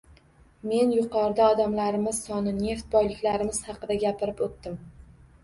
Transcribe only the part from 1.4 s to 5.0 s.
odamlarimiz soni, neft boyliklarimiz haqida gapirib o‘tdim